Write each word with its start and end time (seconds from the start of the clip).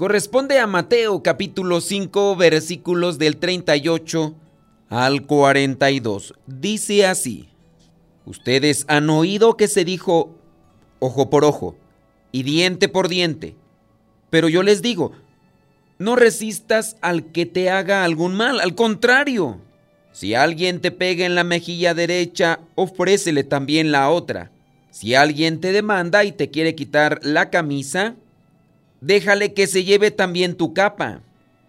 corresponde 0.00 0.58
a 0.58 0.66
Mateo 0.66 1.22
capítulo 1.22 1.82
5 1.82 2.34
versículos 2.34 3.18
del 3.18 3.36
38 3.36 4.34
al 4.88 5.26
42. 5.26 6.32
Dice 6.46 7.04
así, 7.04 7.50
ustedes 8.24 8.86
han 8.88 9.10
oído 9.10 9.58
que 9.58 9.68
se 9.68 9.84
dijo 9.84 10.34
ojo 11.00 11.28
por 11.28 11.44
ojo 11.44 11.76
y 12.32 12.44
diente 12.44 12.88
por 12.88 13.08
diente, 13.08 13.56
pero 14.30 14.48
yo 14.48 14.62
les 14.62 14.80
digo, 14.80 15.12
no 15.98 16.16
resistas 16.16 16.96
al 17.02 17.30
que 17.30 17.44
te 17.44 17.68
haga 17.68 18.02
algún 18.02 18.34
mal, 18.34 18.58
al 18.60 18.74
contrario, 18.74 19.60
si 20.12 20.32
alguien 20.32 20.80
te 20.80 20.92
pega 20.92 21.26
en 21.26 21.34
la 21.34 21.44
mejilla 21.44 21.92
derecha, 21.92 22.60
ofrécele 22.74 23.44
también 23.44 23.92
la 23.92 24.08
otra. 24.08 24.50
Si 24.92 25.14
alguien 25.14 25.60
te 25.60 25.72
demanda 25.72 26.24
y 26.24 26.32
te 26.32 26.48
quiere 26.48 26.74
quitar 26.74 27.20
la 27.22 27.50
camisa, 27.50 28.16
déjale 29.00 29.54
que 29.54 29.66
se 29.66 29.84
lleve 29.84 30.10
también 30.10 30.54
tu 30.56 30.74
capa. 30.74 31.20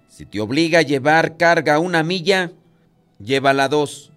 Si 0.08 0.26
te 0.26 0.41
obliga 0.41 0.79
a 0.79 0.84
llevar 0.84 1.38
carga 1.38 1.79
una 1.79 2.04
milla, 2.04 2.51
llévala 3.20 3.68
dos. 3.68 4.12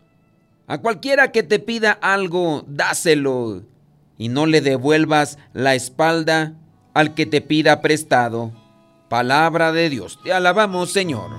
A 0.67 0.79
cualquiera 0.79 1.31
que 1.31 1.43
te 1.43 1.59
pida 1.59 1.93
algo, 1.93 2.65
dáselo. 2.67 3.63
Y 4.17 4.29
no 4.29 4.47
le 4.47 4.61
devuelvas 4.61 5.39
la 5.53 5.75
espalda 5.75 6.55
al 6.95 7.15
que 7.15 7.27
te 7.27 7.41
pida 7.41 7.81
prestado. 7.81 8.53
Palabra 9.09 9.73
de 9.73 9.91
Dios. 9.91 10.19
Te 10.23 10.33
alabamos, 10.33 10.93
Señor. 10.93 11.31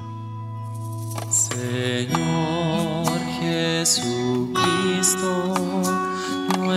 Señor 1.29 3.19
Jesucristo 3.39 4.55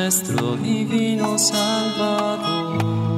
nuestro 0.08 0.56
divino 0.56 1.38
Salvador. 1.38 3.17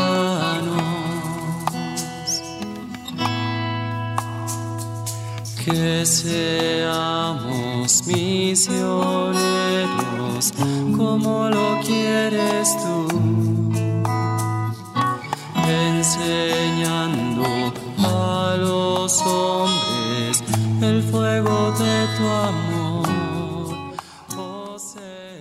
Que 5.71 6.05
seamos 6.05 7.61
misioneros 8.05 9.41
como 10.97 11.49
lo 11.49 11.79
quieres 11.79 12.75
tú, 12.77 13.07
enseñando 15.65 17.45
a 17.99 18.57
los 18.59 19.21
hombres 19.21 20.43
el 20.81 21.01
fuego 21.03 21.71
de 21.79 22.07
tu 22.17 22.23
amor. 22.27 23.07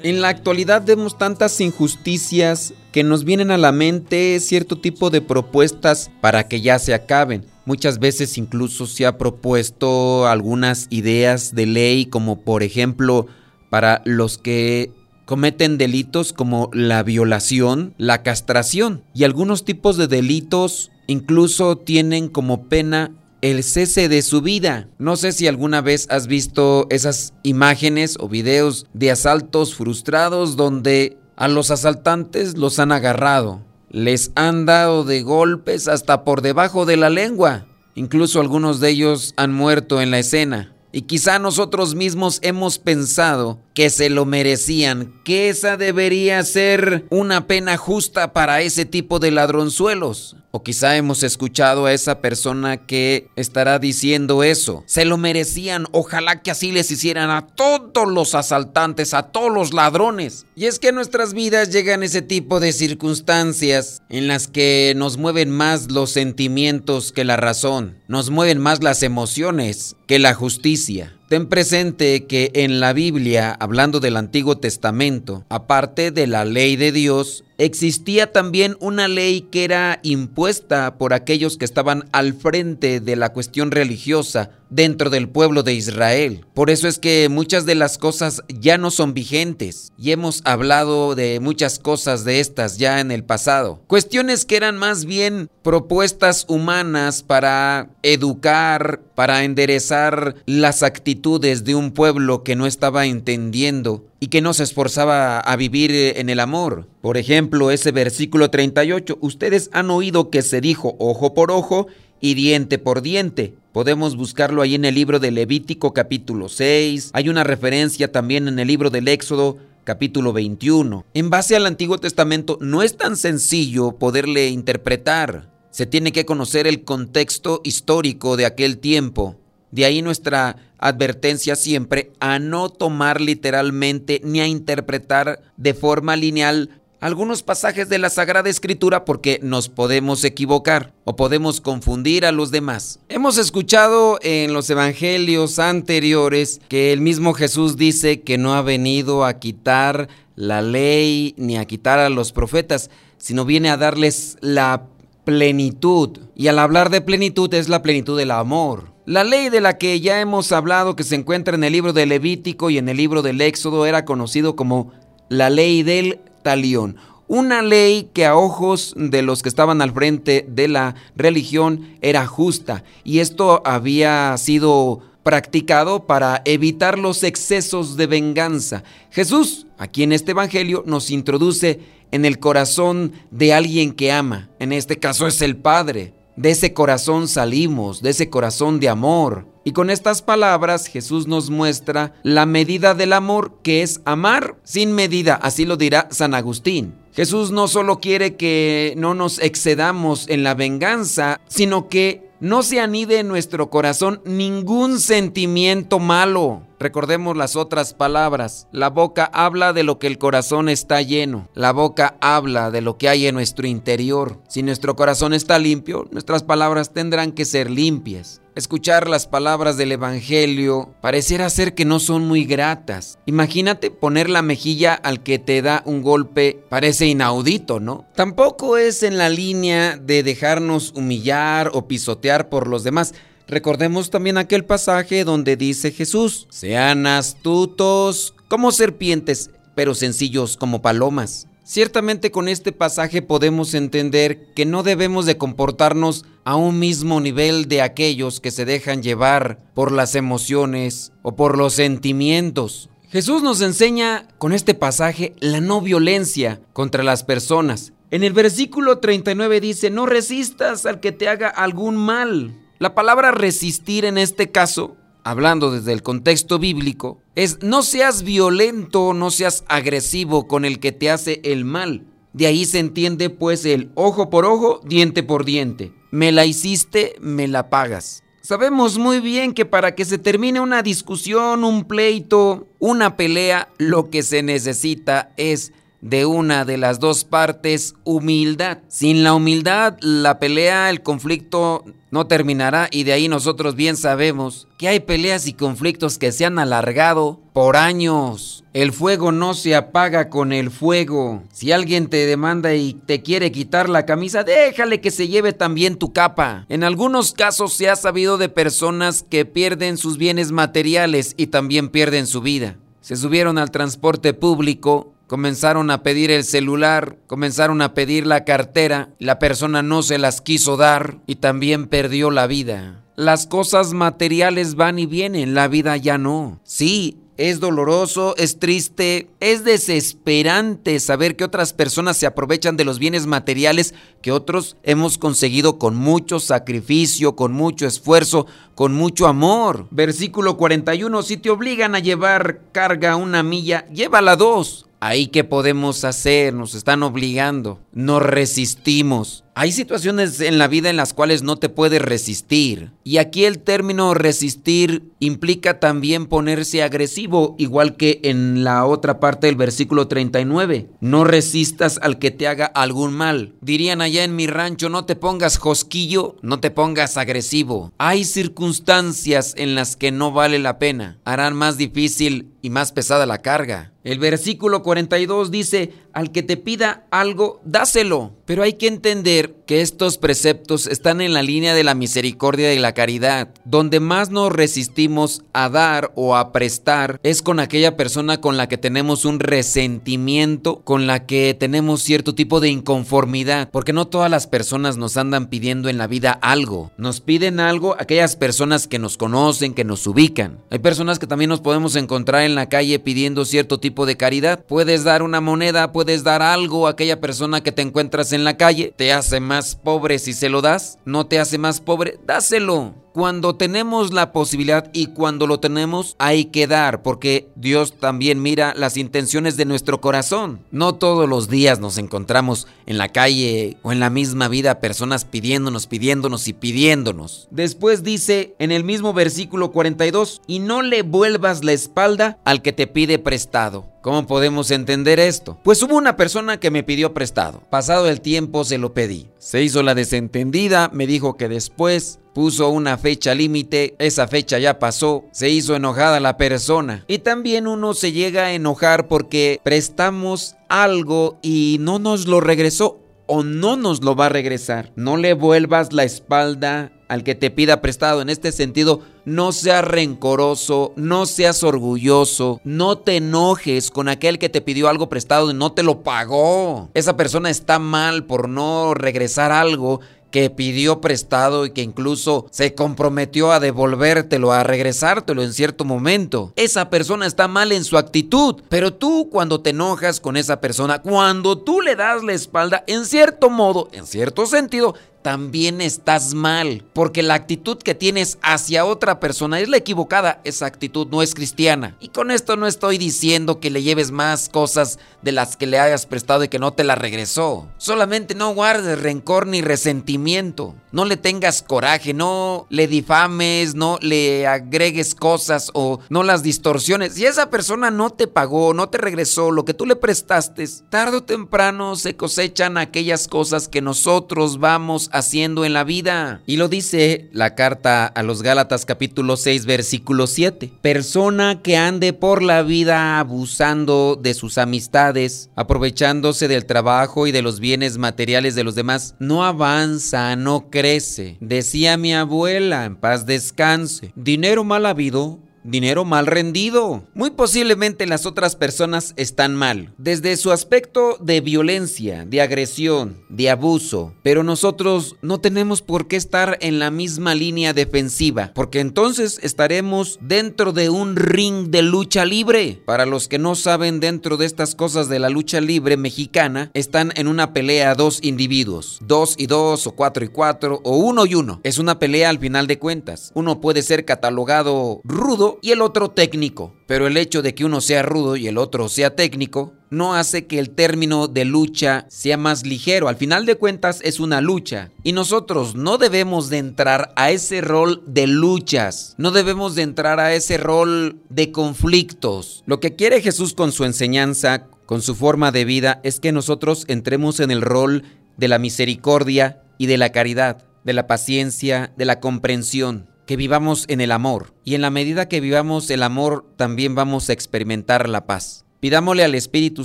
En 0.04 0.20
la 0.22 0.28
actualidad 0.28 0.82
vemos 0.86 1.18
tantas 1.18 1.60
injusticias 1.60 2.72
que 2.92 3.02
nos 3.02 3.24
vienen 3.24 3.50
a 3.50 3.58
la 3.58 3.72
mente 3.72 4.38
cierto 4.38 4.76
tipo 4.78 5.10
de 5.10 5.22
propuestas 5.22 6.08
para 6.20 6.46
que 6.46 6.60
ya 6.60 6.78
se 6.78 6.94
acaben. 6.94 7.49
Muchas 7.66 7.98
veces 7.98 8.38
incluso 8.38 8.86
se 8.86 9.06
ha 9.06 9.18
propuesto 9.18 10.26
algunas 10.26 10.86
ideas 10.90 11.54
de 11.54 11.66
ley 11.66 12.06
como 12.06 12.40
por 12.40 12.62
ejemplo 12.62 13.26
para 13.70 14.02
los 14.04 14.38
que 14.38 14.92
cometen 15.26 15.78
delitos 15.78 16.32
como 16.32 16.70
la 16.72 17.02
violación, 17.02 17.94
la 17.98 18.22
castración 18.22 19.04
y 19.14 19.24
algunos 19.24 19.64
tipos 19.64 19.96
de 19.96 20.08
delitos 20.08 20.90
incluso 21.06 21.76
tienen 21.76 22.28
como 22.28 22.68
pena 22.68 23.12
el 23.40 23.62
cese 23.62 24.08
de 24.08 24.22
su 24.22 24.42
vida. 24.42 24.88
No 24.98 25.16
sé 25.16 25.32
si 25.32 25.46
alguna 25.46 25.80
vez 25.80 26.06
has 26.10 26.26
visto 26.26 26.86
esas 26.90 27.32
imágenes 27.42 28.16
o 28.20 28.28
videos 28.28 28.86
de 28.92 29.10
asaltos 29.10 29.74
frustrados 29.74 30.56
donde 30.56 31.16
a 31.36 31.48
los 31.48 31.70
asaltantes 31.70 32.56
los 32.56 32.78
han 32.78 32.92
agarrado, 32.92 33.62
les 33.90 34.30
han 34.36 34.66
dado 34.66 35.04
de 35.04 35.22
golpes 35.22 35.88
hasta 35.88 36.24
por 36.24 36.42
debajo 36.42 36.86
de 36.86 36.96
la 36.96 37.10
lengua. 37.10 37.66
Incluso 37.94 38.40
algunos 38.40 38.80
de 38.80 38.90
ellos 38.90 39.34
han 39.36 39.52
muerto 39.52 40.00
en 40.00 40.12
la 40.12 40.20
escena. 40.20 40.72
Y 40.92 41.02
quizá 41.02 41.38
nosotros 41.38 41.94
mismos 41.94 42.38
hemos 42.42 42.78
pensado 42.78 43.58
que 43.74 43.90
se 43.90 44.10
lo 44.10 44.24
merecían, 44.24 45.12
que 45.24 45.48
esa 45.48 45.76
debería 45.76 46.42
ser 46.44 47.06
una 47.10 47.46
pena 47.46 47.76
justa 47.76 48.32
para 48.32 48.62
ese 48.62 48.84
tipo 48.84 49.18
de 49.18 49.30
ladronzuelos. 49.30 50.36
O 50.52 50.64
quizá 50.64 50.96
hemos 50.96 51.22
escuchado 51.22 51.86
a 51.86 51.92
esa 51.92 52.20
persona 52.20 52.78
que 52.78 53.28
estará 53.36 53.78
diciendo 53.78 54.42
eso. 54.42 54.82
Se 54.86 55.04
lo 55.04 55.16
merecían, 55.16 55.86
ojalá 55.92 56.42
que 56.42 56.50
así 56.50 56.72
les 56.72 56.90
hicieran 56.90 57.30
a 57.30 57.46
todos 57.46 58.10
los 58.10 58.34
asaltantes, 58.34 59.14
a 59.14 59.30
todos 59.30 59.52
los 59.52 59.72
ladrones. 59.72 60.46
Y 60.56 60.66
es 60.66 60.80
que 60.80 60.88
en 60.88 60.96
nuestras 60.96 61.34
vidas 61.34 61.70
llegan 61.70 62.02
ese 62.02 62.20
tipo 62.20 62.58
de 62.58 62.72
circunstancias 62.72 64.02
en 64.08 64.26
las 64.26 64.48
que 64.48 64.92
nos 64.96 65.18
mueven 65.18 65.50
más 65.50 65.92
los 65.92 66.10
sentimientos 66.10 67.12
que 67.12 67.24
la 67.24 67.36
razón, 67.36 67.98
nos 68.08 68.30
mueven 68.30 68.58
más 68.58 68.82
las 68.82 69.04
emociones 69.04 69.94
que 70.08 70.18
la 70.18 70.34
justicia. 70.34 71.16
Ten 71.30 71.46
presente 71.46 72.26
que 72.26 72.50
en 72.54 72.80
la 72.80 72.92
Biblia, 72.92 73.52
hablando 73.52 74.00
del 74.00 74.16
Antiguo 74.16 74.58
Testamento, 74.58 75.44
aparte 75.48 76.10
de 76.10 76.26
la 76.26 76.44
ley 76.44 76.74
de 76.74 76.90
Dios, 76.90 77.44
existía 77.60 78.32
también 78.32 78.78
una 78.80 79.06
ley 79.06 79.42
que 79.42 79.64
era 79.64 80.00
impuesta 80.02 80.96
por 80.96 81.12
aquellos 81.12 81.58
que 81.58 81.66
estaban 81.66 82.08
al 82.10 82.32
frente 82.32 83.00
de 83.00 83.16
la 83.16 83.34
cuestión 83.34 83.70
religiosa 83.70 84.52
dentro 84.70 85.10
del 85.10 85.28
pueblo 85.28 85.62
de 85.62 85.74
Israel. 85.74 86.46
Por 86.54 86.70
eso 86.70 86.88
es 86.88 86.98
que 86.98 87.28
muchas 87.28 87.66
de 87.66 87.74
las 87.74 87.98
cosas 87.98 88.42
ya 88.48 88.78
no 88.78 88.90
son 88.90 89.12
vigentes 89.12 89.92
y 89.98 90.12
hemos 90.12 90.40
hablado 90.44 91.14
de 91.14 91.38
muchas 91.40 91.78
cosas 91.78 92.24
de 92.24 92.40
estas 92.40 92.78
ya 92.78 93.00
en 93.00 93.10
el 93.10 93.24
pasado. 93.24 93.82
Cuestiones 93.88 94.46
que 94.46 94.56
eran 94.56 94.78
más 94.78 95.04
bien 95.04 95.50
propuestas 95.62 96.46
humanas 96.48 97.22
para 97.22 97.90
educar, 98.02 99.02
para 99.14 99.44
enderezar 99.44 100.36
las 100.46 100.82
actitudes 100.82 101.64
de 101.64 101.74
un 101.74 101.90
pueblo 101.90 102.42
que 102.42 102.56
no 102.56 102.66
estaba 102.66 103.04
entendiendo 103.04 104.06
y 104.20 104.28
que 104.28 104.42
no 104.42 104.52
se 104.52 104.62
esforzaba 104.62 105.40
a 105.40 105.56
vivir 105.56 105.90
en 105.92 106.28
el 106.28 106.40
amor. 106.40 106.86
Por 107.00 107.16
ejemplo, 107.16 107.70
ese 107.70 107.90
versículo 107.90 108.50
38, 108.50 109.18
ustedes 109.20 109.70
han 109.72 109.90
oído 109.90 110.30
que 110.30 110.42
se 110.42 110.60
dijo 110.60 110.94
ojo 110.98 111.32
por 111.32 111.50
ojo 111.50 111.86
y 112.20 112.34
diente 112.34 112.78
por 112.78 113.00
diente. 113.00 113.54
Podemos 113.72 114.16
buscarlo 114.16 114.62
ahí 114.62 114.74
en 114.74 114.84
el 114.84 114.94
libro 114.94 115.18
de 115.18 115.30
Levítico 115.30 115.94
capítulo 115.94 116.48
6. 116.48 117.10
Hay 117.14 117.28
una 117.30 117.44
referencia 117.44 118.12
también 118.12 118.46
en 118.46 118.58
el 118.58 118.68
libro 118.68 118.90
del 118.90 119.08
Éxodo 119.08 119.56
capítulo 119.84 120.34
21. 120.34 121.06
En 121.14 121.30
base 121.30 121.56
al 121.56 121.66
Antiguo 121.66 121.98
Testamento 121.98 122.58
no 122.60 122.82
es 122.82 122.96
tan 122.96 123.16
sencillo 123.16 123.92
poderle 123.92 124.48
interpretar. 124.48 125.48
Se 125.70 125.86
tiene 125.86 126.12
que 126.12 126.26
conocer 126.26 126.66
el 126.66 126.84
contexto 126.84 127.60
histórico 127.64 128.36
de 128.36 128.44
aquel 128.44 128.78
tiempo. 128.78 129.39
De 129.70 129.84
ahí 129.84 130.02
nuestra 130.02 130.56
advertencia 130.78 131.56
siempre 131.56 132.12
a 132.20 132.38
no 132.38 132.70
tomar 132.70 133.20
literalmente 133.20 134.20
ni 134.24 134.40
a 134.40 134.46
interpretar 134.46 135.42
de 135.56 135.74
forma 135.74 136.16
lineal 136.16 136.80
algunos 137.00 137.42
pasajes 137.42 137.88
de 137.88 137.98
la 137.98 138.10
Sagrada 138.10 138.50
Escritura 138.50 139.06
porque 139.06 139.40
nos 139.42 139.70
podemos 139.70 140.22
equivocar 140.22 140.92
o 141.04 141.16
podemos 141.16 141.60
confundir 141.62 142.26
a 142.26 142.32
los 142.32 142.50
demás. 142.50 143.00
Hemos 143.08 143.38
escuchado 143.38 144.18
en 144.22 144.52
los 144.52 144.68
evangelios 144.68 145.58
anteriores 145.58 146.60
que 146.68 146.92
el 146.92 147.00
mismo 147.00 147.32
Jesús 147.32 147.78
dice 147.78 148.20
que 148.20 148.36
no 148.36 148.54
ha 148.54 148.60
venido 148.60 149.24
a 149.24 149.38
quitar 149.38 150.08
la 150.36 150.60
ley 150.60 151.34
ni 151.38 151.56
a 151.56 151.64
quitar 151.64 151.98
a 151.98 152.10
los 152.10 152.32
profetas, 152.32 152.90
sino 153.16 153.46
viene 153.46 153.70
a 153.70 153.78
darles 153.78 154.36
la 154.40 154.86
plenitud. 155.24 156.18
Y 156.34 156.48
al 156.48 156.58
hablar 156.58 156.90
de 156.90 157.00
plenitud 157.00 157.52
es 157.54 157.70
la 157.70 157.82
plenitud 157.82 158.18
del 158.18 158.30
amor 158.30 158.92
La 159.10 159.24
ley 159.24 159.48
de 159.48 159.60
la 159.60 159.76
que 159.76 160.00
ya 160.00 160.20
hemos 160.20 160.52
hablado, 160.52 160.94
que 160.94 161.02
se 161.02 161.16
encuentra 161.16 161.56
en 161.56 161.64
el 161.64 161.72
libro 161.72 161.92
de 161.92 162.06
Levítico 162.06 162.70
y 162.70 162.78
en 162.78 162.88
el 162.88 162.96
libro 162.96 163.22
del 163.22 163.40
Éxodo, 163.40 163.84
era 163.84 164.04
conocido 164.04 164.54
como 164.54 164.92
la 165.28 165.50
ley 165.50 165.82
del 165.82 166.20
talión. 166.44 166.94
Una 167.26 167.60
ley 167.60 168.08
que 168.14 168.24
a 168.24 168.36
ojos 168.36 168.94
de 168.96 169.22
los 169.22 169.42
que 169.42 169.48
estaban 169.48 169.82
al 169.82 169.90
frente 169.90 170.46
de 170.48 170.68
la 170.68 170.94
religión 171.16 171.88
era 172.02 172.24
justa 172.24 172.84
y 173.02 173.18
esto 173.18 173.62
había 173.64 174.38
sido 174.38 175.00
practicado 175.24 176.06
para 176.06 176.42
evitar 176.44 176.96
los 176.96 177.24
excesos 177.24 177.96
de 177.96 178.06
venganza. 178.06 178.84
Jesús, 179.10 179.66
aquí 179.76 180.04
en 180.04 180.12
este 180.12 180.30
Evangelio, 180.30 180.84
nos 180.86 181.10
introduce 181.10 181.80
en 182.12 182.24
el 182.24 182.38
corazón 182.38 183.10
de 183.32 183.54
alguien 183.54 183.90
que 183.90 184.12
ama. 184.12 184.50
En 184.60 184.72
este 184.72 185.00
caso 185.00 185.26
es 185.26 185.42
el 185.42 185.56
Padre. 185.56 186.14
De 186.40 186.52
ese 186.52 186.72
corazón 186.72 187.28
salimos, 187.28 188.00
de 188.00 188.08
ese 188.08 188.30
corazón 188.30 188.80
de 188.80 188.88
amor. 188.88 189.46
Y 189.62 189.72
con 189.72 189.90
estas 189.90 190.22
palabras 190.22 190.86
Jesús 190.86 191.26
nos 191.26 191.50
muestra 191.50 192.14
la 192.22 192.46
medida 192.46 192.94
del 192.94 193.12
amor 193.12 193.58
que 193.62 193.82
es 193.82 194.00
amar 194.06 194.56
sin 194.64 194.92
medida, 194.92 195.34
así 195.34 195.66
lo 195.66 195.76
dirá 195.76 196.08
San 196.10 196.32
Agustín. 196.32 196.94
Jesús 197.12 197.50
no 197.50 197.68
solo 197.68 198.00
quiere 198.00 198.36
que 198.36 198.94
no 198.96 199.12
nos 199.12 199.38
excedamos 199.38 200.30
en 200.30 200.42
la 200.42 200.54
venganza, 200.54 201.42
sino 201.46 201.90
que 201.90 202.29
no 202.40 202.62
se 202.62 202.80
anide 202.80 203.18
en 203.18 203.28
nuestro 203.28 203.70
corazón 203.70 204.22
ningún 204.24 204.98
sentimiento 204.98 205.98
malo. 205.98 206.62
Recordemos 206.78 207.36
las 207.36 207.56
otras 207.56 207.92
palabras. 207.92 208.66
La 208.72 208.88
boca 208.88 209.30
habla 209.34 209.74
de 209.74 209.82
lo 209.82 209.98
que 209.98 210.06
el 210.06 210.16
corazón 210.16 210.70
está 210.70 211.02
lleno. 211.02 211.48
La 211.54 211.72
boca 211.72 212.16
habla 212.22 212.70
de 212.70 212.80
lo 212.80 212.96
que 212.96 213.10
hay 213.10 213.26
en 213.26 213.34
nuestro 213.34 213.66
interior. 213.66 214.40
Si 214.48 214.62
nuestro 214.62 214.96
corazón 214.96 215.34
está 215.34 215.58
limpio, 215.58 216.08
nuestras 216.10 216.42
palabras 216.42 216.94
tendrán 216.94 217.32
que 217.32 217.44
ser 217.44 217.70
limpias. 217.70 218.40
Escuchar 218.60 219.08
las 219.08 219.26
palabras 219.26 219.78
del 219.78 219.90
Evangelio 219.90 220.90
pareciera 221.00 221.48
ser 221.48 221.74
que 221.74 221.86
no 221.86 221.98
son 221.98 222.28
muy 222.28 222.44
gratas. 222.44 223.18
Imagínate 223.24 223.90
poner 223.90 224.28
la 224.28 224.42
mejilla 224.42 224.92
al 224.92 225.22
que 225.22 225.38
te 225.38 225.62
da 225.62 225.82
un 225.86 226.02
golpe, 226.02 226.62
parece 226.68 227.06
inaudito, 227.06 227.80
¿no? 227.80 228.04
Tampoco 228.14 228.76
es 228.76 229.02
en 229.02 229.16
la 229.16 229.30
línea 229.30 229.96
de 229.96 230.22
dejarnos 230.22 230.92
humillar 230.94 231.70
o 231.72 231.88
pisotear 231.88 232.50
por 232.50 232.66
los 232.66 232.84
demás. 232.84 233.14
Recordemos 233.48 234.10
también 234.10 234.36
aquel 234.36 234.66
pasaje 234.66 235.24
donde 235.24 235.56
dice 235.56 235.90
Jesús, 235.90 236.46
sean 236.50 237.06
astutos 237.06 238.34
como 238.48 238.72
serpientes, 238.72 239.48
pero 239.74 239.94
sencillos 239.94 240.58
como 240.58 240.82
palomas. 240.82 241.46
Ciertamente 241.70 242.32
con 242.32 242.48
este 242.48 242.72
pasaje 242.72 243.22
podemos 243.22 243.74
entender 243.74 244.52
que 244.56 244.66
no 244.66 244.82
debemos 244.82 245.24
de 245.24 245.38
comportarnos 245.38 246.24
a 246.42 246.56
un 246.56 246.80
mismo 246.80 247.20
nivel 247.20 247.68
de 247.68 247.80
aquellos 247.80 248.40
que 248.40 248.50
se 248.50 248.64
dejan 248.64 249.04
llevar 249.04 249.60
por 249.72 249.92
las 249.92 250.16
emociones 250.16 251.12
o 251.22 251.36
por 251.36 251.56
los 251.56 251.74
sentimientos. 251.74 252.90
Jesús 253.08 253.44
nos 253.44 253.60
enseña 253.60 254.26
con 254.38 254.52
este 254.52 254.74
pasaje 254.74 255.32
la 255.38 255.60
no 255.60 255.80
violencia 255.80 256.60
contra 256.72 257.04
las 257.04 257.22
personas. 257.22 257.92
En 258.10 258.24
el 258.24 258.32
versículo 258.32 258.98
39 258.98 259.60
dice, 259.60 259.90
no 259.90 260.06
resistas 260.06 260.86
al 260.86 260.98
que 260.98 261.12
te 261.12 261.28
haga 261.28 261.46
algún 261.46 261.94
mal. 261.94 262.52
La 262.80 262.96
palabra 262.96 263.30
resistir 263.30 264.04
en 264.04 264.18
este 264.18 264.50
caso 264.50 264.96
hablando 265.24 265.70
desde 265.70 265.92
el 265.92 266.02
contexto 266.02 266.58
bíblico, 266.58 267.20
es 267.34 267.62
no 267.62 267.82
seas 267.82 268.22
violento, 268.22 269.12
no 269.14 269.30
seas 269.30 269.64
agresivo 269.68 270.46
con 270.46 270.64
el 270.64 270.78
que 270.80 270.92
te 270.92 271.10
hace 271.10 271.40
el 271.44 271.64
mal. 271.64 272.04
De 272.32 272.46
ahí 272.46 272.64
se 272.64 272.78
entiende 272.78 273.30
pues 273.30 273.64
el 273.64 273.90
ojo 273.94 274.30
por 274.30 274.44
ojo, 274.44 274.80
diente 274.84 275.22
por 275.22 275.44
diente. 275.44 275.92
Me 276.10 276.32
la 276.32 276.46
hiciste, 276.46 277.16
me 277.20 277.48
la 277.48 277.70
pagas. 277.70 278.22
Sabemos 278.40 278.98
muy 278.98 279.20
bien 279.20 279.52
que 279.52 279.66
para 279.66 279.94
que 279.94 280.04
se 280.04 280.18
termine 280.18 280.60
una 280.60 280.82
discusión, 280.82 281.62
un 281.62 281.84
pleito, 281.84 282.66
una 282.78 283.16
pelea, 283.16 283.68
lo 283.78 284.10
que 284.10 284.22
se 284.22 284.42
necesita 284.42 285.32
es 285.36 285.72
de 286.00 286.26
una 286.26 286.64
de 286.64 286.76
las 286.76 287.00
dos 287.00 287.24
partes 287.24 287.94
humildad. 288.04 288.78
Sin 288.88 289.22
la 289.22 289.34
humildad, 289.34 289.98
la 290.00 290.38
pelea, 290.38 290.90
el 290.90 291.02
conflicto 291.02 291.84
no 292.10 292.26
terminará 292.26 292.88
y 292.90 293.04
de 293.04 293.12
ahí 293.12 293.28
nosotros 293.28 293.76
bien 293.76 293.96
sabemos 293.96 294.66
que 294.78 294.88
hay 294.88 295.00
peleas 295.00 295.46
y 295.46 295.52
conflictos 295.52 296.18
que 296.18 296.32
se 296.32 296.44
han 296.44 296.58
alargado 296.58 297.40
por 297.52 297.76
años. 297.76 298.64
El 298.72 298.92
fuego 298.92 299.32
no 299.32 299.54
se 299.54 299.74
apaga 299.74 300.28
con 300.28 300.52
el 300.52 300.70
fuego. 300.70 301.42
Si 301.52 301.72
alguien 301.72 302.08
te 302.08 302.26
demanda 302.26 302.74
y 302.74 302.94
te 302.94 303.22
quiere 303.22 303.52
quitar 303.52 303.88
la 303.88 304.06
camisa, 304.06 304.44
déjale 304.44 305.00
que 305.00 305.10
se 305.10 305.28
lleve 305.28 305.52
también 305.52 305.96
tu 305.96 306.12
capa. 306.12 306.66
En 306.68 306.84
algunos 306.84 307.32
casos 307.32 307.72
se 307.74 307.88
ha 307.88 307.96
sabido 307.96 308.38
de 308.38 308.48
personas 308.48 309.24
que 309.28 309.44
pierden 309.44 309.96
sus 309.96 310.18
bienes 310.18 310.52
materiales 310.52 311.34
y 311.36 311.48
también 311.48 311.88
pierden 311.88 312.26
su 312.26 312.40
vida. 312.40 312.76
Se 313.00 313.16
subieron 313.16 313.58
al 313.58 313.70
transporte 313.70 314.34
público 314.34 315.12
comenzaron 315.30 315.92
a 315.92 316.02
pedir 316.02 316.32
el 316.32 316.42
celular, 316.42 317.16
comenzaron 317.28 317.82
a 317.82 317.94
pedir 317.94 318.26
la 318.26 318.44
cartera, 318.44 319.10
la 319.20 319.38
persona 319.38 319.80
no 319.80 320.02
se 320.02 320.18
las 320.18 320.40
quiso 320.40 320.76
dar 320.76 321.18
y 321.28 321.36
también 321.36 321.86
perdió 321.86 322.32
la 322.32 322.48
vida. 322.48 323.04
Las 323.14 323.46
cosas 323.46 323.92
materiales 323.92 324.74
van 324.74 324.98
y 324.98 325.06
vienen, 325.06 325.54
la 325.54 325.68
vida 325.68 325.96
ya 325.96 326.18
no. 326.18 326.58
Sí, 326.64 327.16
es 327.36 327.60
doloroso, 327.60 328.34
es 328.38 328.58
triste, 328.58 329.30
es 329.38 329.62
desesperante 329.62 330.98
saber 330.98 331.36
que 331.36 331.44
otras 331.44 331.74
personas 331.74 332.16
se 332.16 332.26
aprovechan 332.26 332.76
de 332.76 332.84
los 332.84 332.98
bienes 332.98 333.28
materiales 333.28 333.94
que 334.22 334.32
otros 334.32 334.78
hemos 334.82 335.16
conseguido 335.16 335.78
con 335.78 335.94
mucho 335.94 336.40
sacrificio, 336.40 337.36
con 337.36 337.52
mucho 337.52 337.86
esfuerzo, 337.86 338.48
con 338.74 338.94
mucho 338.94 339.28
amor. 339.28 339.86
Versículo 339.92 340.56
41, 340.56 341.22
si 341.22 341.36
te 341.36 341.50
obligan 341.50 341.94
a 341.94 342.00
llevar 342.00 342.62
carga 342.72 343.14
una 343.14 343.44
milla, 343.44 343.86
llévala 343.92 344.34
dos. 344.34 344.86
Ahí 345.02 345.28
qué 345.28 345.44
podemos 345.44 346.04
hacer, 346.04 346.52
nos 346.52 346.74
están 346.74 347.02
obligando, 347.02 347.80
nos 347.92 348.22
resistimos. 348.22 349.44
Hay 349.54 349.72
situaciones 349.72 350.40
en 350.40 350.58
la 350.58 350.68
vida 350.68 350.90
en 350.90 350.96
las 350.96 351.14
cuales 351.14 351.42
no 351.42 351.56
te 351.56 351.70
puedes 351.70 352.02
resistir. 352.02 352.92
Y 353.02 353.16
aquí 353.16 353.46
el 353.46 353.60
término 353.60 354.12
resistir 354.12 355.10
implica 355.18 355.80
también 355.80 356.26
ponerse 356.26 356.82
agresivo, 356.82 357.56
igual 357.58 357.96
que 357.96 358.20
en 358.24 358.62
la 358.62 358.84
otra 358.84 359.20
parte 359.20 359.46
del 359.46 359.56
versículo 359.56 360.06
39. 360.06 360.90
No 361.00 361.24
resistas 361.24 361.98
al 362.02 362.18
que 362.18 362.30
te 362.30 362.46
haga 362.46 362.66
algún 362.66 363.14
mal. 363.14 363.54
Dirían 363.62 364.02
allá 364.02 364.22
en 364.24 364.36
mi 364.36 364.46
rancho, 364.46 364.90
no 364.90 365.06
te 365.06 365.16
pongas 365.16 365.56
josquillo, 365.56 366.36
no 366.42 366.60
te 366.60 366.70
pongas 366.70 367.16
agresivo. 367.16 367.92
Hay 367.96 368.24
circunstancias 368.24 369.54
en 369.56 369.74
las 369.74 369.96
que 369.96 370.12
no 370.12 370.30
vale 370.30 370.58
la 370.58 370.78
pena. 370.78 371.18
Harán 371.24 371.56
más 371.56 371.78
difícil 371.78 372.52
y 372.60 372.68
más 372.68 372.92
pesada 372.92 373.24
la 373.24 373.38
carga. 373.38 373.89
El 374.02 374.18
versículo 374.18 374.82
42 374.82 375.50
dice, 375.50 375.92
al 376.12 376.32
que 376.32 376.42
te 376.42 376.56
pida 376.56 377.06
algo, 377.10 377.60
dáselo. 377.64 378.32
Pero 378.44 378.64
hay 378.64 378.72
que 378.72 378.88
entender 378.88 379.54
que 379.64 379.80
estos 379.80 380.18
preceptos 380.18 380.88
están 380.88 381.20
en 381.20 381.32
la 381.32 381.42
línea 381.44 381.72
de 381.72 381.84
la 381.84 381.94
misericordia 381.94 382.74
y 382.74 382.80
la 382.80 382.94
caridad. 382.94 383.50
Donde 383.64 384.00
más 384.00 384.30
nos 384.30 384.50
resistimos 384.50 385.44
a 385.52 385.68
dar 385.68 386.10
o 386.16 386.34
a 386.34 386.50
prestar 386.50 387.20
es 387.22 387.42
con 387.42 387.60
aquella 387.60 387.96
persona 387.96 388.40
con 388.40 388.56
la 388.56 388.68
que 388.68 388.76
tenemos 388.76 389.24
un 389.24 389.38
resentimiento, 389.38 390.80
con 390.82 391.06
la 391.06 391.26
que 391.26 391.54
tenemos 391.54 392.02
cierto 392.02 392.34
tipo 392.34 392.58
de 392.58 392.70
inconformidad. 392.70 393.70
Porque 393.70 393.92
no 393.92 394.08
todas 394.08 394.30
las 394.30 394.48
personas 394.48 394.96
nos 394.96 395.16
andan 395.16 395.46
pidiendo 395.46 395.88
en 395.88 395.98
la 395.98 396.08
vida 396.08 396.32
algo. 396.32 396.90
Nos 396.96 397.20
piden 397.20 397.60
algo 397.60 397.94
aquellas 398.00 398.34
personas 398.34 398.88
que 398.88 398.98
nos 398.98 399.16
conocen, 399.16 399.74
que 399.74 399.84
nos 399.84 400.04
ubican. 400.08 400.58
Hay 400.70 400.80
personas 400.80 401.20
que 401.20 401.28
también 401.28 401.50
nos 401.50 401.60
podemos 401.60 401.94
encontrar 401.94 402.42
en 402.42 402.56
la 402.56 402.68
calle 402.68 402.98
pidiendo 402.98 403.44
cierto 403.44 403.78
tipo 403.78 404.06
de 404.06 404.16
caridad. 404.16 404.64
Puedes 404.66 405.04
dar 405.04 405.22
una 405.22 405.40
moneda, 405.40 405.92
puedes 406.00 406.24
dar 406.24 406.40
algo 406.40 406.86
a 406.86 406.92
aquella 406.92 407.20
persona 407.20 407.62
que 407.62 407.72
te 407.72 407.82
encuentras 407.82 408.32
en 408.32 408.42
la 408.42 408.56
calle. 408.56 408.94
¿Te 408.96 409.12
hace 409.12 409.38
más 409.38 409.74
pobre 409.74 410.18
si 410.18 410.32
se 410.32 410.48
lo 410.48 410.62
das? 410.62 410.98
¿No 411.04 411.26
te 411.26 411.38
hace 411.38 411.58
más 411.58 411.82
pobre? 411.82 412.18
Dáselo. 412.24 412.94
Cuando 413.20 413.54
tenemos 413.54 414.14
la 414.14 414.32
posibilidad 414.32 414.88
y 414.94 415.08
cuando 415.08 415.46
lo 415.46 415.60
tenemos, 415.60 416.16
hay 416.18 416.46
que 416.46 416.66
dar, 416.66 417.02
porque 417.02 417.50
Dios 417.54 417.92
también 418.00 418.40
mira 418.40 418.72
las 418.74 418.96
intenciones 418.96 419.58
de 419.58 419.66
nuestro 419.66 420.00
corazón. 420.00 420.60
No 420.70 420.94
todos 420.94 421.28
los 421.28 421.50
días 421.50 421.80
nos 421.80 421.98
encontramos 421.98 422.66
en 422.86 422.96
la 422.96 423.10
calle 423.10 423.76
o 423.82 423.92
en 423.92 424.00
la 424.00 424.08
misma 424.08 424.48
vida 424.48 424.80
personas 424.80 425.26
pidiéndonos, 425.26 425.86
pidiéndonos 425.86 426.48
y 426.48 426.54
pidiéndonos. 426.54 427.46
Después 427.50 428.02
dice 428.02 428.54
en 428.58 428.72
el 428.72 428.84
mismo 428.84 429.12
versículo 429.12 429.70
42, 429.70 430.40
y 430.46 430.60
no 430.60 430.80
le 430.80 431.02
vuelvas 431.02 431.62
la 431.62 431.72
espalda 431.72 432.38
al 432.46 432.62
que 432.62 432.72
te 432.72 432.86
pide 432.86 433.18
prestado. 433.18 433.90
¿Cómo 434.02 434.26
podemos 434.26 434.70
entender 434.70 435.20
esto? 435.20 435.58
Pues 435.62 435.82
hubo 435.82 435.94
una 435.94 436.16
persona 436.16 436.58
que 436.58 436.70
me 436.70 436.82
pidió 436.82 437.12
prestado. 437.12 437.60
Pasado 437.68 438.08
el 438.08 438.22
tiempo 438.22 438.64
se 438.64 438.78
lo 438.78 438.94
pedí. 438.94 439.28
Se 439.40 439.62
hizo 439.62 439.82
la 439.82 439.94
desentendida, 439.94 440.90
me 440.92 441.06
dijo 441.06 441.38
que 441.38 441.48
después 441.48 442.20
puso 442.34 442.68
una 442.68 442.98
fecha 442.98 443.34
límite, 443.34 443.94
esa 443.98 444.28
fecha 444.28 444.58
ya 444.58 444.78
pasó, 444.78 445.24
se 445.32 445.48
hizo 445.48 445.74
enojada 445.74 446.20
la 446.20 446.36
persona. 446.36 447.06
Y 447.08 447.20
también 447.20 447.66
uno 447.66 447.94
se 447.94 448.12
llega 448.12 448.44
a 448.44 448.52
enojar 448.52 449.08
porque 449.08 449.58
prestamos 449.64 450.56
algo 450.68 451.38
y 451.40 451.78
no 451.80 451.98
nos 451.98 452.28
lo 452.28 452.42
regresó 452.42 453.00
o 453.26 453.42
no 453.42 453.78
nos 453.78 454.04
lo 454.04 454.14
va 454.14 454.26
a 454.26 454.28
regresar. 454.28 454.92
No 454.94 455.16
le 455.16 455.32
vuelvas 455.32 455.94
la 455.94 456.04
espalda 456.04 456.92
al 457.10 457.24
que 457.24 457.34
te 457.34 457.50
pida 457.50 457.80
prestado. 457.80 458.22
En 458.22 458.30
este 458.30 458.52
sentido, 458.52 459.00
no 459.24 459.50
seas 459.50 459.84
rencoroso, 459.84 460.92
no 460.94 461.26
seas 461.26 461.64
orgulloso, 461.64 462.60
no 462.62 462.98
te 462.98 463.16
enojes 463.16 463.90
con 463.90 464.08
aquel 464.08 464.38
que 464.38 464.48
te 464.48 464.60
pidió 464.60 464.88
algo 464.88 465.08
prestado 465.08 465.50
y 465.50 465.54
no 465.54 465.72
te 465.72 465.82
lo 465.82 466.04
pagó. 466.04 466.88
Esa 466.94 467.16
persona 467.16 467.50
está 467.50 467.80
mal 467.80 468.26
por 468.26 468.48
no 468.48 468.94
regresar 468.94 469.50
algo 469.50 470.00
que 470.30 470.50
pidió 470.50 471.00
prestado 471.00 471.66
y 471.66 471.72
que 471.72 471.82
incluso 471.82 472.46
se 472.50 472.74
comprometió 472.74 473.52
a 473.52 473.60
devolvértelo, 473.60 474.52
a 474.52 474.62
regresártelo 474.62 475.42
en 475.42 475.52
cierto 475.52 475.84
momento. 475.84 476.52
Esa 476.56 476.90
persona 476.90 477.26
está 477.26 477.48
mal 477.48 477.72
en 477.72 477.84
su 477.84 477.98
actitud, 477.98 478.62
pero 478.68 478.92
tú 478.92 479.28
cuando 479.30 479.60
te 479.60 479.70
enojas 479.70 480.20
con 480.20 480.36
esa 480.36 480.60
persona, 480.60 481.02
cuando 481.02 481.58
tú 481.58 481.80
le 481.80 481.96
das 481.96 482.22
la 482.22 482.32
espalda, 482.32 482.84
en 482.86 483.04
cierto 483.06 483.50
modo, 483.50 483.88
en 483.92 484.06
cierto 484.06 484.46
sentido, 484.46 484.94
también 485.22 485.80
estás 485.80 486.34
mal, 486.34 486.84
porque 486.92 487.22
la 487.22 487.34
actitud 487.34 487.78
que 487.78 487.94
tienes 487.94 488.38
hacia 488.42 488.84
otra 488.84 489.20
persona 489.20 489.60
es 489.60 489.68
la 489.68 489.76
equivocada, 489.76 490.40
esa 490.44 490.66
actitud 490.66 491.08
no 491.10 491.22
es 491.22 491.34
cristiana. 491.34 491.96
Y 492.00 492.08
con 492.08 492.30
esto 492.30 492.56
no 492.56 492.66
estoy 492.66 492.98
diciendo 492.98 493.60
que 493.60 493.70
le 493.70 493.82
lleves 493.82 494.10
más 494.10 494.48
cosas 494.48 494.98
de 495.22 495.32
las 495.32 495.56
que 495.56 495.66
le 495.66 495.78
hayas 495.78 496.06
prestado 496.06 496.44
y 496.44 496.48
que 496.48 496.58
no 496.58 496.72
te 496.72 496.84
la 496.84 496.94
regresó. 496.94 497.68
Solamente 497.78 498.34
no 498.34 498.54
guardes 498.54 499.00
rencor 499.00 499.46
ni 499.46 499.60
resentimiento. 499.60 500.74
No 500.92 501.04
le 501.04 501.16
tengas 501.16 501.62
coraje, 501.62 502.14
no 502.14 502.66
le 502.68 502.88
difames, 502.88 503.74
no 503.74 503.98
le 504.00 504.46
agregues 504.46 505.14
cosas 505.14 505.70
o 505.74 506.00
no 506.08 506.22
las 506.22 506.42
distorsiones. 506.42 507.14
Si 507.14 507.26
esa 507.26 507.50
persona 507.50 507.90
no 507.90 508.10
te 508.10 508.26
pagó, 508.26 508.74
no 508.74 508.88
te 508.88 508.98
regresó 508.98 509.50
lo 509.50 509.64
que 509.64 509.74
tú 509.74 509.86
le 509.86 509.96
prestaste, 509.96 510.66
tarde 510.88 511.18
o 511.18 511.22
temprano 511.22 511.96
se 511.96 512.16
cosechan 512.16 512.76
aquellas 512.76 513.28
cosas 513.28 513.68
que 513.68 513.80
nosotros 513.80 514.58
vamos 514.58 515.09
haciendo 515.12 515.64
en 515.64 515.72
la 515.72 515.84
vida. 515.84 516.42
Y 516.46 516.56
lo 516.56 516.68
dice 516.68 517.28
la 517.32 517.54
carta 517.54 518.06
a 518.06 518.22
los 518.22 518.42
Gálatas 518.42 518.84
capítulo 518.84 519.36
6 519.36 519.66
versículo 519.66 520.26
7. 520.26 520.72
Persona 520.82 521.62
que 521.62 521.76
ande 521.76 522.12
por 522.12 522.42
la 522.42 522.62
vida 522.62 523.18
abusando 523.18 524.18
de 524.20 524.34
sus 524.34 524.58
amistades, 524.58 525.50
aprovechándose 525.56 526.48
del 526.48 526.66
trabajo 526.66 527.26
y 527.26 527.32
de 527.32 527.42
los 527.42 527.60
bienes 527.60 527.98
materiales 527.98 528.54
de 528.54 528.64
los 528.64 528.74
demás, 528.74 529.14
no 529.18 529.44
avanza, 529.44 530.36
no 530.36 530.70
crece. 530.70 531.36
Decía 531.40 531.96
mi 531.96 532.14
abuela, 532.14 532.84
en 532.84 532.96
paz 532.96 533.26
descanse. 533.26 534.12
Dinero 534.16 534.64
mal 534.64 534.86
habido 534.86 535.38
dinero 535.64 536.04
mal 536.04 536.26
rendido. 536.26 537.04
Muy 537.14 537.30
posiblemente 537.30 538.06
las 538.06 538.26
otras 538.26 538.56
personas 538.56 539.14
están 539.16 539.54
mal, 539.54 539.92
desde 539.98 540.36
su 540.36 540.52
aspecto 540.52 541.16
de 541.20 541.40
violencia, 541.40 542.24
de 542.24 542.40
agresión, 542.40 543.18
de 543.28 543.50
abuso, 543.50 544.14
pero 544.22 544.42
nosotros 544.42 545.16
no 545.22 545.40
tenemos 545.40 545.82
por 545.82 546.08
qué 546.08 546.16
estar 546.16 546.58
en 546.60 546.78
la 546.78 546.90
misma 546.90 547.34
línea 547.34 547.72
defensiva, 547.72 548.52
porque 548.54 548.80
entonces 548.80 549.38
estaremos 549.42 550.18
dentro 550.20 550.72
de 550.72 550.90
un 550.90 551.16
ring 551.16 551.68
de 551.70 551.82
lucha 551.82 552.24
libre. 552.24 552.82
Para 552.84 553.06
los 553.06 553.28
que 553.28 553.38
no 553.38 553.54
saben 553.54 554.00
dentro 554.00 554.36
de 554.36 554.46
estas 554.46 554.74
cosas 554.74 555.08
de 555.08 555.18
la 555.18 555.28
lucha 555.28 555.60
libre 555.60 555.96
mexicana, 555.96 556.70
están 556.74 557.12
en 557.16 557.28
una 557.28 557.52
pelea 557.52 557.94
dos 557.94 558.20
individuos, 558.22 558.98
dos 559.02 559.34
y 559.38 559.46
dos 559.46 559.86
o 559.86 559.92
cuatro 559.92 560.24
y 560.24 560.28
cuatro 560.28 560.80
o 560.84 560.96
uno 560.96 561.26
y 561.26 561.34
uno. 561.34 561.60
Es 561.62 561.78
una 561.78 561.98
pelea 561.98 562.30
al 562.30 562.38
final 562.38 562.66
de 562.66 562.78
cuentas. 562.78 563.32
Uno 563.34 563.60
puede 563.60 563.82
ser 563.82 564.04
catalogado 564.04 565.00
rudo 565.04 565.49
y 565.62 565.70
el 565.70 565.82
otro 565.82 566.10
técnico. 566.10 566.74
Pero 566.86 567.06
el 567.06 567.16
hecho 567.16 567.42
de 567.42 567.54
que 567.54 567.64
uno 567.64 567.80
sea 567.80 568.02
rudo 568.02 568.36
y 568.36 568.46
el 568.46 568.58
otro 568.58 568.88
sea 568.88 569.14
técnico 569.16 569.72
no 569.90 570.14
hace 570.14 570.46
que 570.46 570.58
el 570.58 570.70
término 570.70 571.28
de 571.28 571.44
lucha 571.44 572.06
sea 572.08 572.36
más 572.36 572.64
ligero. 572.64 573.08
Al 573.08 573.16
final 573.16 573.44
de 573.46 573.56
cuentas 573.56 574.00
es 574.04 574.20
una 574.20 574.40
lucha. 574.40 574.90
Y 575.02 575.12
nosotros 575.12 575.74
no 575.74 575.98
debemos 575.98 576.48
de 576.48 576.58
entrar 576.58 577.12
a 577.16 577.30
ese 577.30 577.60
rol 577.60 578.02
de 578.06 578.26
luchas. 578.26 579.14
No 579.18 579.30
debemos 579.32 579.74
de 579.74 579.82
entrar 579.82 580.20
a 580.20 580.34
ese 580.34 580.56
rol 580.56 581.20
de 581.28 581.52
conflictos. 581.52 582.62
Lo 582.66 582.80
que 582.80 582.94
quiere 582.94 583.20
Jesús 583.20 583.52
con 583.54 583.72
su 583.72 583.84
enseñanza, 583.84 584.68
con 584.86 585.02
su 585.02 585.14
forma 585.14 585.52
de 585.52 585.64
vida, 585.64 586.00
es 586.04 586.20
que 586.20 586.32
nosotros 586.32 586.84
entremos 586.88 587.40
en 587.40 587.50
el 587.50 587.62
rol 587.62 588.04
de 588.36 588.48
la 588.48 588.58
misericordia 588.58 589.62
y 589.76 589.86
de 589.86 589.98
la 589.98 590.12
caridad, 590.12 590.64
de 590.84 590.92
la 590.92 591.06
paciencia, 591.06 591.92
de 591.96 592.04
la 592.04 592.20
comprensión 592.20 593.09
que 593.30 593.36
vivamos 593.36 593.84
en 593.86 594.00
el 594.00 594.10
amor. 594.10 594.54
Y 594.64 594.74
en 594.74 594.80
la 594.80 594.90
medida 594.90 595.28
que 595.28 595.40
vivamos 595.40 595.88
el 595.90 596.02
amor, 596.02 596.52
también 596.56 596.96
vamos 596.96 597.28
a 597.28 597.32
experimentar 597.32 598.08
la 598.08 598.26
paz. 598.26 598.64
Pidámosle 598.80 599.22
al 599.22 599.36
Espíritu 599.36 599.84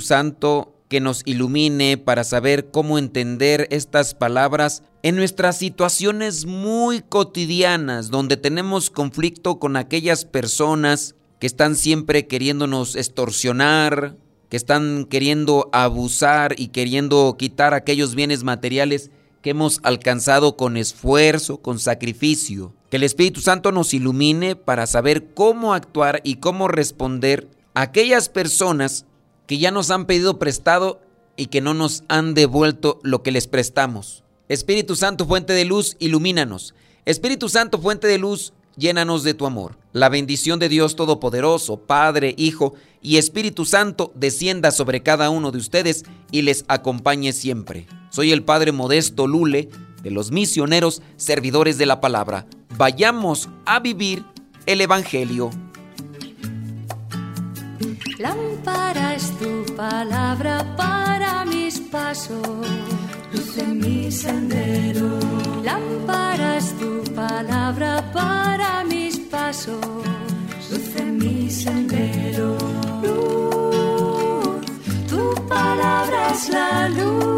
Santo 0.00 0.74
que 0.88 0.98
nos 0.98 1.22
ilumine 1.26 1.96
para 1.96 2.24
saber 2.24 2.72
cómo 2.72 2.98
entender 2.98 3.68
estas 3.70 4.14
palabras 4.14 4.82
en 5.04 5.14
nuestras 5.14 5.58
situaciones 5.58 6.44
muy 6.44 7.02
cotidianas, 7.02 8.10
donde 8.10 8.36
tenemos 8.36 8.90
conflicto 8.90 9.60
con 9.60 9.76
aquellas 9.76 10.24
personas 10.24 11.14
que 11.38 11.46
están 11.46 11.76
siempre 11.76 12.26
queriéndonos 12.26 12.96
extorsionar, 12.96 14.16
que 14.48 14.56
están 14.56 15.04
queriendo 15.04 15.70
abusar 15.72 16.56
y 16.58 16.70
queriendo 16.70 17.36
quitar 17.38 17.74
aquellos 17.74 18.16
bienes 18.16 18.42
materiales 18.42 19.12
que 19.46 19.50
hemos 19.50 19.78
alcanzado 19.84 20.56
con 20.56 20.76
esfuerzo, 20.76 21.58
con 21.58 21.78
sacrificio. 21.78 22.74
Que 22.90 22.96
el 22.96 23.04
Espíritu 23.04 23.40
Santo 23.40 23.70
nos 23.70 23.94
ilumine 23.94 24.56
para 24.56 24.88
saber 24.88 25.34
cómo 25.34 25.72
actuar 25.72 26.20
y 26.24 26.38
cómo 26.38 26.66
responder 26.66 27.46
a 27.72 27.82
aquellas 27.82 28.28
personas 28.28 29.06
que 29.46 29.58
ya 29.58 29.70
nos 29.70 29.92
han 29.92 30.06
pedido 30.06 30.40
prestado 30.40 31.00
y 31.36 31.46
que 31.46 31.60
no 31.60 31.74
nos 31.74 32.02
han 32.08 32.34
devuelto 32.34 32.98
lo 33.04 33.22
que 33.22 33.30
les 33.30 33.46
prestamos. 33.46 34.24
Espíritu 34.48 34.96
Santo, 34.96 35.26
fuente 35.26 35.52
de 35.52 35.64
luz, 35.64 35.94
ilumínanos. 36.00 36.74
Espíritu 37.04 37.48
Santo, 37.48 37.78
fuente 37.78 38.08
de 38.08 38.18
luz, 38.18 38.52
llénanos 38.76 39.22
de 39.22 39.34
tu 39.34 39.46
amor. 39.46 39.78
La 39.92 40.08
bendición 40.08 40.58
de 40.58 40.68
Dios 40.68 40.96
Todopoderoso, 40.96 41.78
Padre, 41.78 42.34
Hijo 42.36 42.74
y 43.02 43.16
Espíritu 43.16 43.64
Santo 43.64 44.12
descienda 44.14 44.70
sobre 44.70 45.02
cada 45.02 45.30
uno 45.30 45.50
de 45.50 45.58
ustedes 45.58 46.04
y 46.30 46.42
les 46.42 46.64
acompañe 46.68 47.32
siempre. 47.32 47.86
Soy 48.10 48.32
el 48.32 48.44
Padre 48.44 48.72
Modesto 48.72 49.26
Lule 49.26 49.70
de 50.02 50.10
los 50.10 50.30
misioneros 50.30 51.02
servidores 51.16 51.78
de 51.78 51.86
la 51.86 52.00
palabra. 52.00 52.46
Vayamos 52.76 53.48
a 53.64 53.80
vivir 53.80 54.24
el 54.66 54.80
Evangelio. 54.80 55.50
Lámpara 58.18 59.14
es 59.14 59.30
tu 59.38 59.74
palabra 59.74 60.74
para 60.76 61.44
mis 61.44 61.78
pasos, 61.80 62.66
luz 63.36 63.58
en 63.58 63.78
mi 63.78 64.10
sendero. 64.10 65.18
Lámpara 65.62 66.56
es 66.56 66.72
tu 66.78 67.02
palabra 67.14 68.10
para 68.12 68.84
mis 68.84 69.18
pasos, 69.18 69.84
luz 70.70 70.96
en 70.96 71.18
mi 71.18 71.50
sendero. 71.50 72.56
Luz, 73.02 74.66
tu 75.08 75.34
palabra 75.48 76.30
es 76.32 76.48
la 76.48 76.88
luz. 76.88 77.36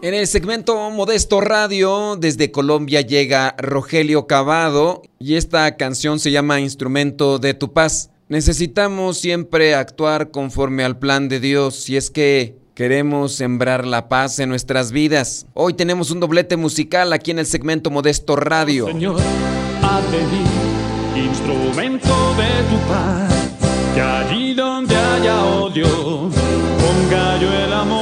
En 0.00 0.14
el 0.14 0.26
segmento 0.26 0.90
Modesto 0.90 1.40
Radio, 1.40 2.16
desde 2.16 2.52
Colombia 2.52 3.00
llega 3.00 3.54
Rogelio 3.58 4.26
Cavado 4.26 5.02
y 5.18 5.34
esta 5.34 5.76
canción 5.76 6.20
se 6.20 6.30
llama 6.30 6.60
Instrumento 6.60 7.38
de 7.38 7.54
tu 7.54 7.72
paz. 7.72 8.10
Necesitamos 8.28 9.16
siempre 9.16 9.74
actuar 9.74 10.30
conforme 10.30 10.84
al 10.84 10.98
plan 10.98 11.30
de 11.30 11.40
Dios 11.40 11.76
si 11.76 11.96
es 11.96 12.10
que 12.10 12.58
queremos 12.74 13.32
sembrar 13.32 13.86
la 13.86 14.10
paz 14.10 14.38
en 14.38 14.50
nuestras 14.50 14.92
vidas. 14.92 15.46
Hoy 15.54 15.72
tenemos 15.72 16.10
un 16.10 16.20
doblete 16.20 16.58
musical 16.58 17.14
aquí 17.14 17.30
en 17.30 17.38
el 17.38 17.46
segmento 17.46 17.90
Modesto 17.90 18.36
Radio. 18.36 18.86
Señor, 18.88 19.18
instrumento 21.16 22.34
de 22.34 22.62
tu 22.68 22.78
paz, 22.86 23.32
que 23.94 24.00
allí 24.02 24.52
donde 24.52 24.94
haya 24.94 25.44
odio, 25.44 25.86
ponga 25.88 27.40
yo 27.40 27.50
el 27.50 27.72
amor. 27.72 27.97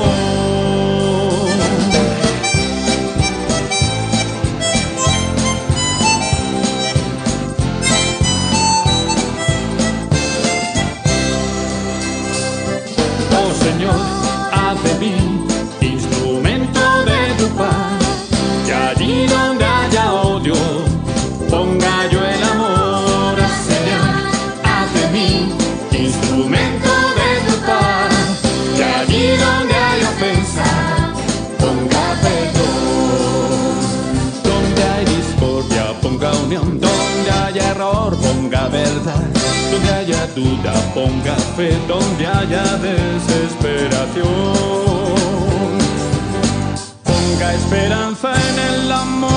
ponga 40.95 41.37
fe 41.57 41.77
donde 41.87 42.27
haya 42.27 42.65
desesperación. 42.77 44.27
Ponga 47.05 47.55
esperanza 47.55 48.35
en 48.51 48.59
el 48.75 48.93
amor 48.93 49.36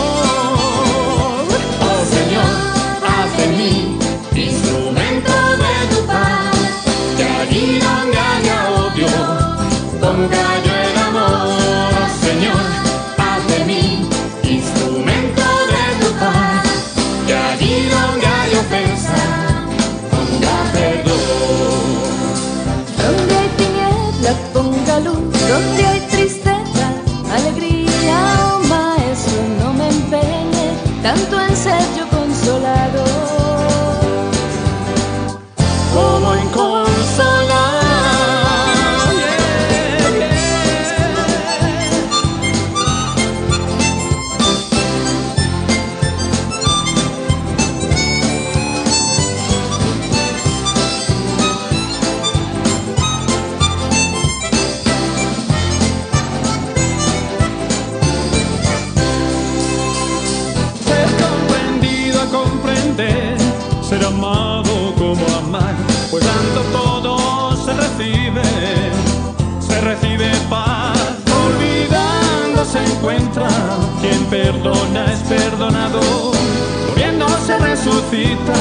resucita 77.80 78.54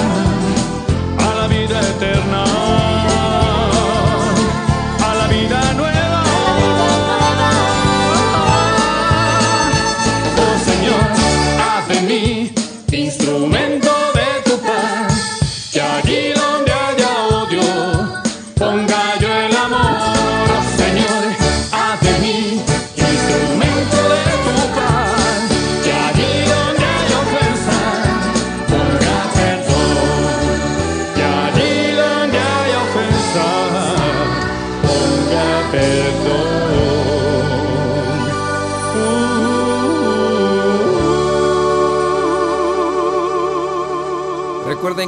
a 1.18 1.34
la 1.34 1.48
vida 1.48 1.80
eterna. 1.80 2.17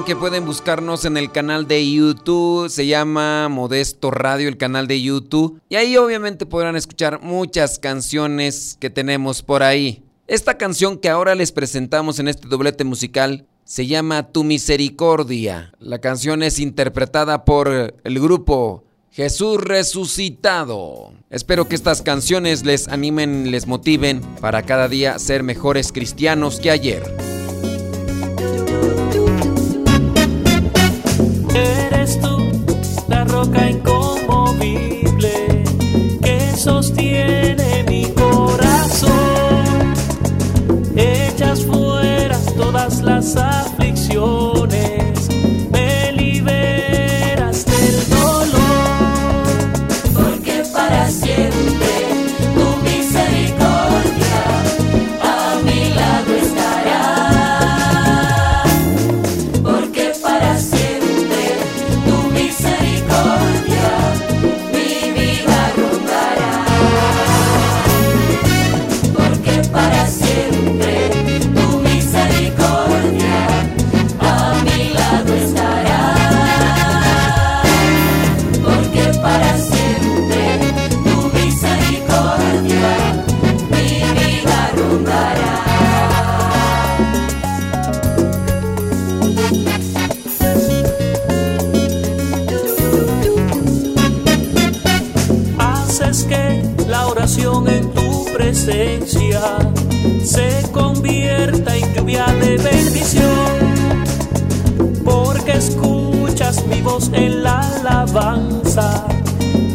Que 0.06 0.16
pueden 0.16 0.44
buscarnos 0.44 1.04
en 1.04 1.16
el 1.16 1.30
canal 1.30 1.68
de 1.68 1.88
YouTube, 1.88 2.68
se 2.68 2.86
llama 2.86 3.48
Modesto 3.48 4.10
Radio, 4.10 4.48
el 4.48 4.56
canal 4.56 4.88
de 4.88 5.00
YouTube. 5.00 5.60
Y 5.68 5.76
ahí 5.76 5.96
obviamente 5.96 6.46
podrán 6.46 6.74
escuchar 6.74 7.20
muchas 7.22 7.78
canciones 7.78 8.76
que 8.80 8.90
tenemos 8.90 9.42
por 9.42 9.62
ahí. 9.62 10.02
Esta 10.26 10.58
canción 10.58 10.98
que 10.98 11.10
ahora 11.10 11.34
les 11.34 11.52
presentamos 11.52 12.18
en 12.18 12.28
este 12.28 12.48
doblete 12.48 12.82
musical 12.82 13.46
se 13.64 13.86
llama 13.86 14.32
Tu 14.32 14.42
Misericordia. 14.42 15.72
La 15.78 15.98
canción 16.00 16.42
es 16.42 16.58
interpretada 16.58 17.44
por 17.44 17.68
el 18.02 18.20
grupo 18.20 18.82
Jesús 19.12 19.62
resucitado. 19.62 21.12
Espero 21.30 21.68
que 21.68 21.76
estas 21.76 22.02
canciones 22.02 22.64
les 22.64 22.88
animen, 22.88 23.50
les 23.50 23.66
motiven 23.66 24.22
para 24.40 24.62
cada 24.62 24.88
día 24.88 25.18
ser 25.18 25.42
mejores 25.42 25.92
cristianos 25.92 26.58
que 26.58 26.70
ayer. 26.70 27.29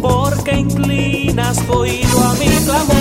porque 0.01 0.51
inclinas 0.60 1.58
tu 1.65 1.73
oído 1.73 2.23
a 2.23 2.34
mi 2.36 2.47
clamor. 2.65 2.94